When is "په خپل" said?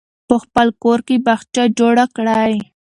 0.27-0.67